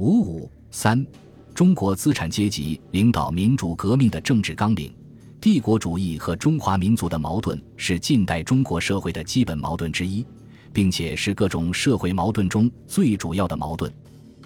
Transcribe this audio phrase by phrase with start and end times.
[0.00, 1.06] 五五三，
[1.54, 4.90] 中国资产阶级领导民主革命的政治纲领。
[5.38, 10.24] 帝国主义和中华民族的矛盾是近代中国社会的基本矛盾之一，
[10.72, 13.92] 并且是各种社会矛盾中最主要的矛盾，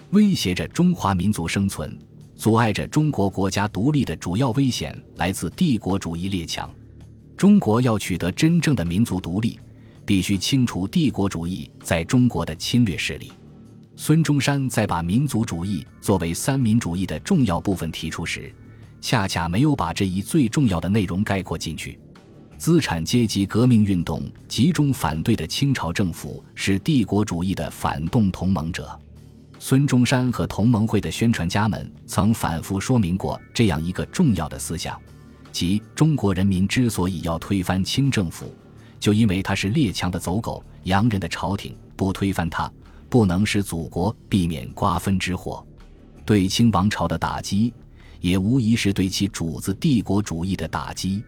[0.09, 1.97] 威胁着中华民族生存、
[2.35, 6.69] 阻碍着中国国家独立的主要危险来自帝国主义列强。
[7.37, 9.57] 中国要取得真正的民族独立，
[10.05, 13.31] 必须清除帝国主义在中国的侵略势力。
[13.97, 18.53] 孙中山在把民族主义作为三民主义的重要部分提出时。
[19.01, 21.99] 恰恰没有把这一最重要的内容概括进去。
[22.57, 28.99] 资产阶级革命运动集中反对的清朝政府是帝国主义的反动同盟者。
[29.59, 34.99] 孙中山和同盟会的宣传家们曾反复说明过这样一个重要的思想，
[35.51, 38.53] 即中国人民之所以要推翻清政府，
[38.99, 42.71] 就因为他是列强的走狗、洋人的朝廷，不推翻他，
[43.09, 45.65] 不能使祖国避免瓜分之祸。
[46.25, 47.73] 对清王朝的打击。
[48.21, 51.23] 也无疑是对其主子帝国主义的打击，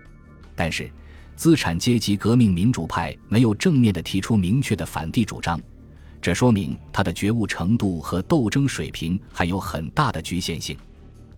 [0.55, 0.89] 但是
[1.35, 5.61] 资产阶级革命民主派没有正面的提出明确的反帝主张，
[6.19, 10.75] 这说明他的觉悟程度和斗争水平还有很大的局限性。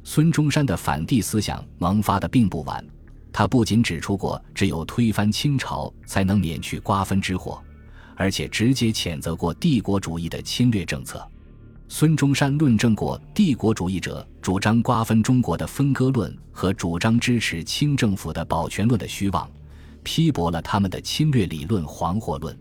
[0.05, 2.81] 孙中山的反帝思想萌发的并不晚，
[3.33, 7.61] 他不仅指出过只有推翻清朝才能免去瓜分之祸，
[8.19, 11.25] 而且直接谴责过帝国主义的侵略政策。
[11.87, 19.49] 孙中山论证过帝国主义者主张瓜分中国的分割论和主张支持清政府的保全论的虚妄，
[20.03, 22.55] 批驳了他们的侵略理论黄祸论。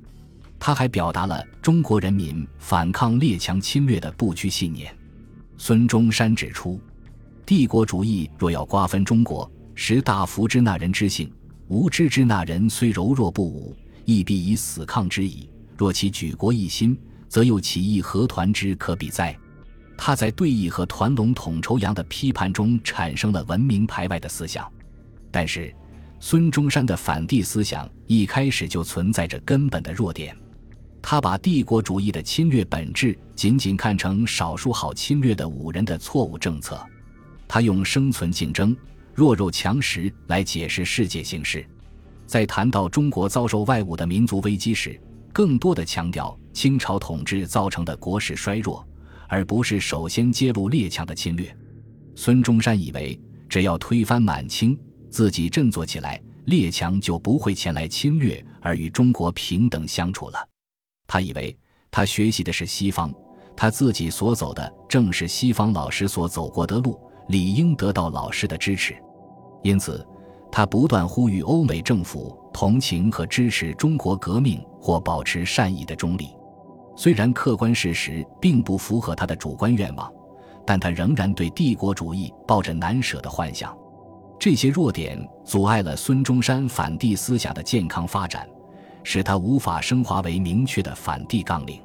[0.61, 4.97] 他还表达了中国人民反抗列强侵略的不屈信念。
[5.56, 6.81] 孙中山指出，
[7.45, 11.28] 帝国主义若要瓜分中国，识大福之那人之性，
[11.67, 13.77] 无知之那人虽柔弱不武，
[14.09, 15.51] 亦必以死抗之矣。
[15.77, 16.98] 若其举国一心。
[17.28, 19.39] 则又起义何团之可比哉？
[19.98, 24.67] 他在对弈和团龙统筹洋的批判中产生了文明排外的思想，
[25.31, 25.70] 但是
[26.20, 30.34] 孙中山的反帝思想一开始就存在着根本的弱点。
[31.03, 36.83] 他把帝国主义的侵略本质仅仅看成少数好侵略的五人的错误政策。
[37.47, 38.75] 他用生存竞争、
[39.15, 41.66] 弱肉强食来解释世界形势。
[42.28, 45.00] 在谈到中国遭受外侮的民族危机时，
[45.33, 48.87] 更多的强调清朝统治造成的国势衰弱，
[49.28, 51.56] 而不是首先揭露列强的侵略。
[52.15, 53.19] 孙中山以为，
[53.49, 54.78] 只要推翻满清，
[55.09, 60.49] 自己振作起来，列强就不会前来侵略，而与中国平等相处了。
[61.06, 61.56] 他以为，
[61.91, 63.10] 他学习的是西方，
[63.56, 68.95] 他自己所走的正是西方老师所走过的路，理应得到老师的支持。
[69.62, 70.06] 因此。
[70.50, 76.31] 他不断呼吁欧美政府同情和支持中国革命，或保持善意的中立。
[76.97, 80.12] 虽然客观事实并不符合他的主观愿望，
[80.66, 83.76] 但他仍然对帝国主义抱着难舍的幻想。
[84.38, 88.48] 这些弱点阻碍了孙中山反帝思想的健康发展，
[89.04, 91.80] 使他无法升华为明确的反帝纲领。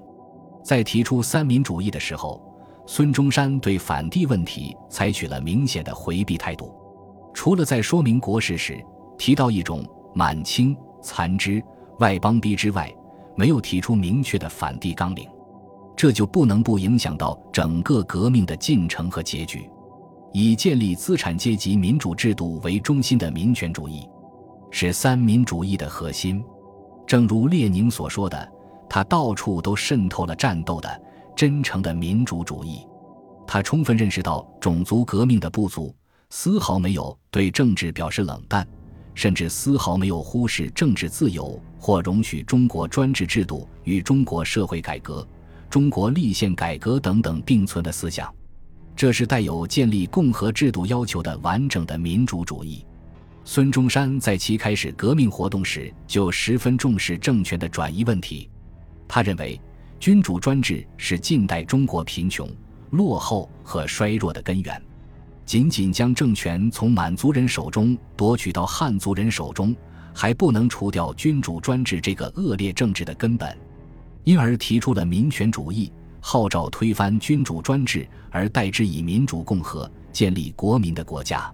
[0.64, 2.42] 在提出三民主义的时候，
[2.88, 6.74] 孙中山对反帝问题采取了明显的回避态度。
[7.34, 8.84] 除了在说明国事时
[9.18, 9.84] 提到一种
[10.14, 11.62] 满清残之
[12.00, 12.94] 外邦逼之外，
[13.36, 15.28] 没有提出明确的反帝纲领，
[15.96, 19.70] 这就不能不影响到整个革命的进程和结局。
[20.32, 24.08] 以建立资产阶级民主制度为中心的民权主义，
[24.72, 26.44] 是三民主义的核心。
[27.06, 28.52] 正如列宁所说的，
[28.90, 31.02] 他到处都渗透了战斗的
[31.36, 32.88] 真诚的民主主义。
[33.46, 35.94] 他充分认识到种族革命的不足。
[36.36, 38.68] 丝毫没有对政治表示冷淡，
[39.14, 45.26] 甚至丝毫没有忽视政治自由或容许中国专制制度与中国社会改革、
[45.70, 48.34] 中国立宪改革等等并存的思想。
[48.96, 52.84] 这是带有建立共和制度要求的完整的民主主义。
[53.46, 58.50] 孙中山在其开始革命活动时就十分重视政权的转移问题。
[59.08, 59.62] 他认为，
[60.00, 62.50] 君主专制是近代中国贫穷、
[62.90, 64.84] 落后和衰弱的根源。
[65.46, 69.76] 仅仅将政权从满族人手中夺取到汉族人手中，
[70.14, 73.56] 还不能除掉君主专制这个恶劣政治的根本，
[74.24, 75.92] 因而提出了民权主义，
[76.22, 81.52] 号召推翻君主专制，而代之以民主共和，建立国民的国家。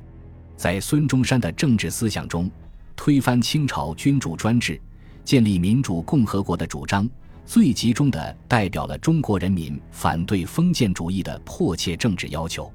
[0.55, 2.49] 在孙中山的政治思想中，
[2.95, 4.79] 推翻清朝君主专制，
[5.25, 7.09] 建立民主共和国的主张，
[7.45, 12.71] 最集中的代表了中国人民反对封建主义的迫切政治要求。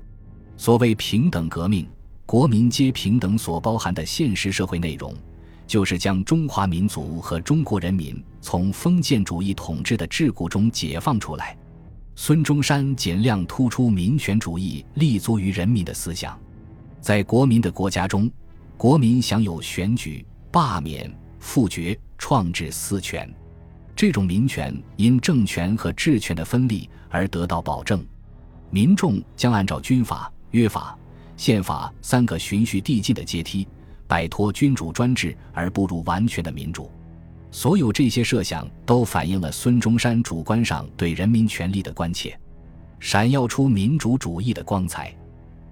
[0.56, 1.86] 所谓平等革命，
[2.24, 5.14] 国民皆平等所包含的现实社会内容，
[5.66, 11.56] 就是将中华民族和中国人民从封建主义统治的桎梏中解放出来。
[12.16, 16.38] 孙中山尽量突出民权主义立足于人民的思想，
[17.00, 18.30] 在国民的国家中，
[18.76, 23.28] 国民享有选举、罢免、复决、创制四权。
[23.96, 28.04] 这种民权因政权和治权的分立而得到保证，
[28.70, 30.96] 民众将按照军法、约法、
[31.36, 33.66] 宪法三个循序递进的阶梯，
[34.06, 36.88] 摆脱君主专制而步入完全的民主。
[37.50, 42.38] 所有这些设想都反映了孙中山主观上对人民权利的关切，
[43.00, 45.12] 闪耀出民主主义的光彩。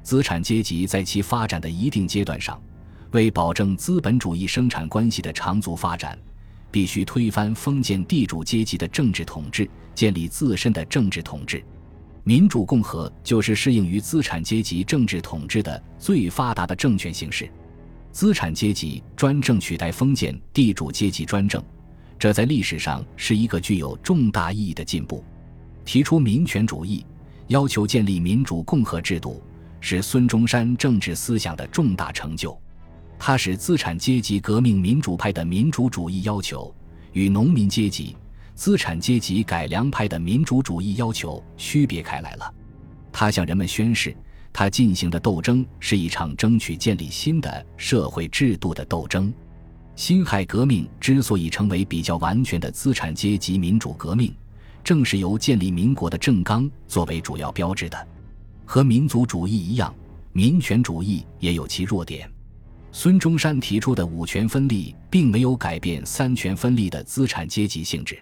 [0.03, 2.61] 资产阶级在其发展的一定阶段上，
[3.13, 6.19] 为保证资本主义生产关系的长足发展。
[6.73, 11.63] 必须推翻封建地主阶级的政治统治，建立自身的政治统治。
[12.25, 17.51] 民主共和就是适应于资产阶级政治统治的最发达的政权形式。
[18.13, 21.61] 资产阶级专政取代封建地主阶级专政，
[22.19, 25.25] 这在历史上是一个具有重大意义的进步。
[25.85, 27.05] 提出民权主义，
[27.49, 29.43] 要求建立民主共和制度，
[29.81, 32.57] 是孙中山政治思想的重大成就。
[33.19, 36.73] 它使资产阶级革命民主派的民主主义要求
[37.13, 38.17] 与农民阶级、
[38.55, 42.55] 资产阶级改良派的民主主义要求区别开来了。
[43.11, 44.17] 他向人们宣示，
[44.53, 49.33] 他进行的斗争是一场争取建立新的社会制度的斗争。
[49.95, 54.35] 辛亥革命之所以成为比较完全的资产阶级民主革命，
[54.83, 58.09] 正是由建立民国的政纲作为主要标志的。
[58.65, 59.95] 和民族主义一样，
[60.33, 62.31] 民权主义也有其弱点。
[62.91, 68.19] 孙中山提出的五权分立，并没有改变三权分立的资产阶级性质。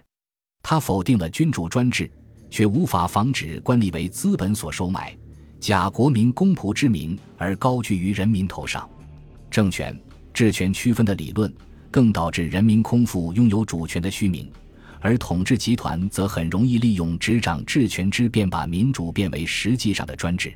[0.63, 2.09] 他否定了君主专制，
[2.49, 5.17] 却无法防止官吏为资本所收买，
[5.59, 8.89] 假国民公仆之名而高居于人民头上。
[9.49, 9.99] 政权、
[10.33, 11.53] 治权区分的理论，
[11.89, 14.49] 更导致人民空腹拥有主权的虚名，
[14.99, 20.53] 而统治集团则很容易利用执掌治权之便，把民主变为实际上的专制。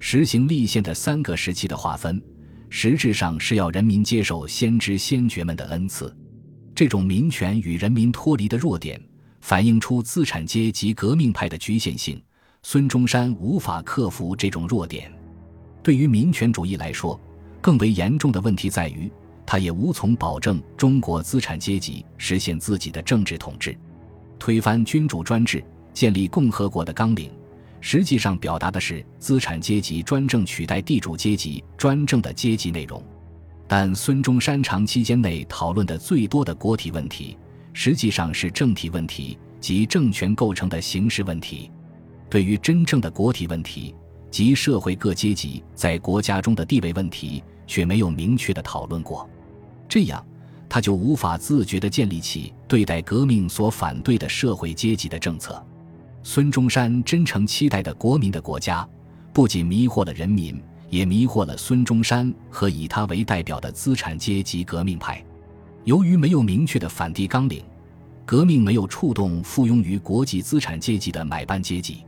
[0.00, 2.20] 实行立宪的三个时期的划分。
[2.70, 6.12] 实质上是要人民接受先知先觉们的恩赐，
[6.74, 9.00] 这种民权与人民脱离的弱点，
[9.44, 12.18] 反映出资产阶级革命派的局限性。
[12.62, 15.12] 孙中山无法克服这种弱点。
[15.82, 17.20] 对于民权主义来说，
[17.60, 19.12] 更为严重的问题在于，
[19.44, 23.76] 他也无从保证中国资产阶级实现自己的政治统治，
[24.38, 25.62] 推翻君主专制，
[25.92, 27.30] 建立共和国的纲领。
[27.82, 33.04] 实际上表达的是资产阶级专政取代地主阶级专政的阶级内容，
[33.68, 37.36] 但孙中山长期间内讨论的最多的国体问题，
[37.74, 41.70] 实际上是政体问题及政权构成的形式问题。
[42.30, 43.94] 对于真正的国体问题
[44.30, 49.28] 及社会各阶级在国家中的地位问题，却没有明确的讨论过，
[49.88, 50.24] 这样
[50.68, 55.64] 他就无法自觉地建立起对待革命所反对的社会阶级的政策。
[56.22, 58.88] 孙中山真诚期待的国民的国家，
[59.32, 60.60] 不仅迷惑了人民，
[60.90, 65.24] 也迷惑了孙中山和以他为代表的资产阶级革命派。
[65.84, 67.62] 由于没有明确的反帝纲领，
[68.24, 72.04] 革命没有触动附庸于国际资产阶级的买办阶级。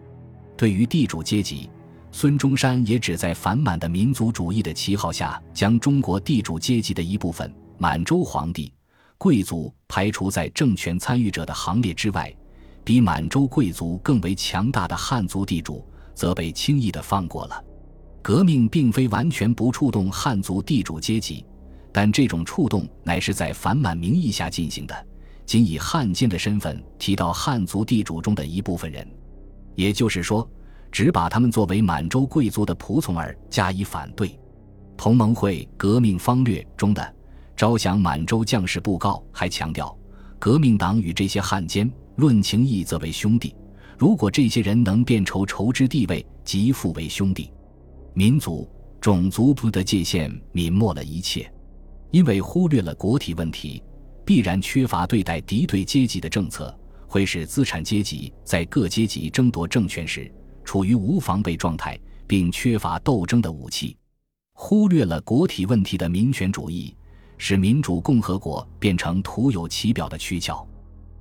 [0.57, 1.69] 对于地主阶级，
[2.11, 8.73] 孙中山也只在反满的民族主义的旗号下，将中国地主阶级的一部分满洲皇帝、
[9.19, 12.35] 贵族排除在政权参与者的行列之外。
[12.83, 15.85] 比满洲贵族更为强大的汉族地主
[16.15, 17.65] 则被轻易地放过了。
[18.23, 21.45] 革命并非完全不触动汉族地主阶级，
[21.97, 25.07] 但这种触动乃是在反满名义下进行的，
[25.47, 29.09] 仅以汉奸的身份提到汉族地主中的一部分人，
[29.75, 30.47] 也就是说，
[30.93, 34.39] 只把他们作为满洲贵族的仆从而加以反对。
[34.95, 37.15] 同盟会《革命方略》中的
[37.57, 39.97] 招降满洲将士布告还强调，
[40.39, 41.91] 革命党与这些汉奸。
[42.17, 43.57] 论情义，则为兄弟。
[43.97, 47.51] 如果这些人能变仇仇之地位，即复为兄弟。
[48.13, 51.51] 民族、种族不的界限泯没了一切，
[52.17, 53.83] 因为忽略了国体问题，
[54.25, 56.75] 必然缺乏对待敌对阶级的政策，
[57.07, 60.33] 会使资产阶级在各阶级争夺政权时
[60.65, 63.99] 处于无防备状态，并缺乏斗争的武器。
[64.55, 66.97] 忽略了国体问题的民权主义，
[67.37, 70.67] 使民主共和国变成徒有其表的躯壳。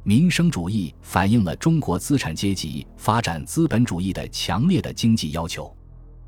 [0.03, 5.75] 民生主义反映了中国资产阶级发展资本主义的强烈的经济要求。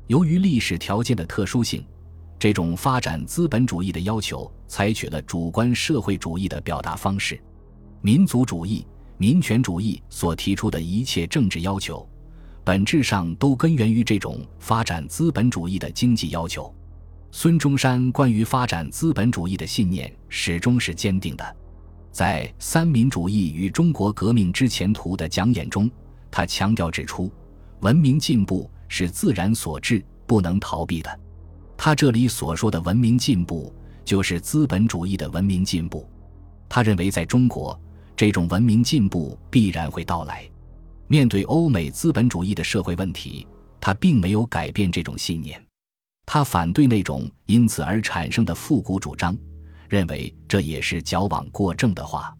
[0.08, 1.82] 由于历史条件的特殊性，
[2.38, 7.40] 这种发展资本主义的要求采取了主观社会主义的表达方式。
[8.00, 12.08] 民族主义、民权主义所提出的一切政治要求，
[12.62, 16.72] 本质上都根源于这种发展资本主义的经济要求。
[17.32, 21.56] 孙中山关于发展资本主义的信念始终是坚定的。
[22.12, 25.90] 在《三民主义与中国革命之前途》的讲演中，
[26.30, 27.30] 他强调指出，
[27.80, 31.20] 文明进步是自然所致，不能逃避的。
[31.78, 33.72] 他这里所说的文明进步，
[34.04, 36.06] 就是资本主义的文明进步。
[36.68, 37.80] 他认为，在中国，
[38.16, 40.44] 这种文明进步必然会到来。
[41.06, 43.46] 面对欧美资本主义的社会问题，
[43.80, 45.64] 他并没有改变这种信念。
[46.26, 49.34] 他反对那种因此而产生的复古主张，
[49.88, 52.36] 认为这也是矫枉过正的话。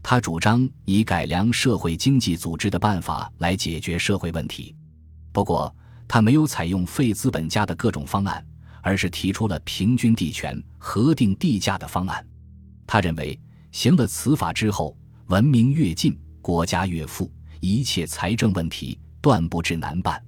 [0.00, 4.76] 他主张以改良社会经济组织的办法来解决社会问题。
[5.32, 5.74] 不过，
[6.06, 8.42] 他没有采用废资本家的各种方案，
[8.86, 12.24] 而是提出了平均地权、核定地价的方案。
[12.86, 13.36] 他认为，
[13.72, 17.28] 行了此法之后，文明越进，国家越富，
[17.58, 20.22] 一切财政问题断不至难办。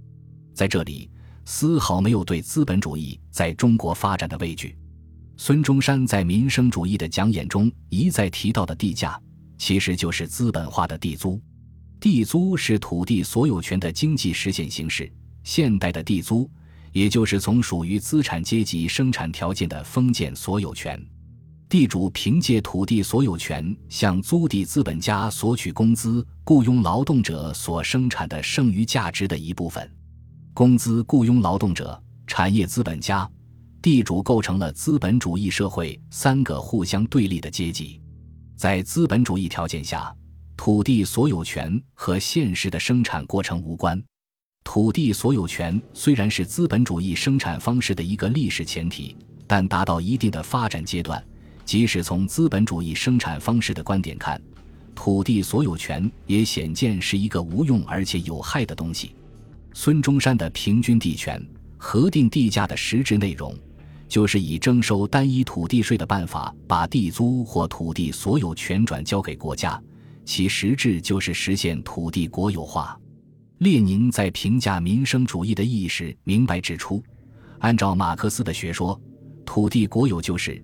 [0.52, 1.08] 在这里，
[1.44, 4.76] 丝毫没有对资本主义在中国发展的畏惧。
[5.36, 9.16] 孙中山在民生主义的讲演中一再提到的地价。
[9.56, 11.40] 其实就是资本化的地租，
[12.00, 15.08] 地租是土地所有权的经济实现形式。
[15.44, 16.50] 现代的地租，
[16.92, 21.00] 也就是从属于资产阶级生产条件的封建所有权，
[21.68, 29.90] 地主凭借土地所有权向租地资本家索取工资，雇佣劳动者所生产的剩余价值的一部分。
[30.54, 33.30] 工资、雇佣劳动者、产业资本家、
[33.80, 38.00] 地主构成了资本主义社会三个互相对立的阶级。
[38.56, 40.12] 在资本主义条件下，
[40.56, 44.02] 土地所有权和现实的生产过程无关。
[44.70, 51.24] 土地所有权虽然是资本主义生产方式的一个历史前提，但达到一定的发展阶段，
[51.64, 54.38] 即使从资本主义生产方式的观点看，
[54.94, 59.14] 土地所有权也显见是一个无用而且有害的东西。
[59.72, 61.42] 孙中山的平均地权、
[61.78, 63.56] 核定地价的实质内容。
[64.06, 69.82] 就是以征收单一土地税的办法，把地租或土地所有权转交给国家，
[70.26, 73.00] 其实质就是实现土地国有化。
[73.58, 77.02] 列宁在评价民生主义的意义时，明白指出，
[77.58, 79.00] 按照马克思的学说，
[79.44, 80.62] 土地国有就是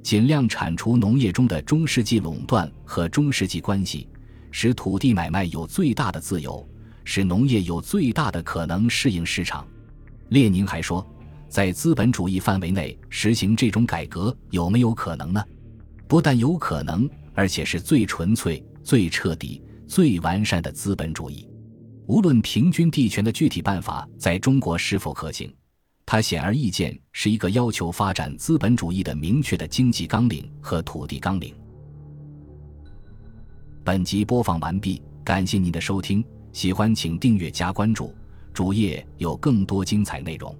[0.00, 4.08] 尽量铲除农业中的中世纪垄断和中世纪关系，
[4.52, 6.64] 使土地买卖有最大的自由，
[7.04, 9.66] 使农业有最大的可能适应市场。
[10.28, 11.04] 列宁还说。
[11.48, 15.42] 在资本主义范围内实行这种改革有没有可能呢？
[16.08, 21.48] 不但有可能，而且是最纯粹、最彻底、最完善的资本主义。
[22.08, 25.52] 无论平均地权的具体办法在中国是否可行，
[26.04, 31.52] 它显而易见是一个要求发展资本主义的明确的经济纲领和土地纲领。
[33.82, 38.14] 本集播放完毕，感谢您的收听，喜欢请订阅加关注，
[38.52, 40.56] 主页有更多精彩内容。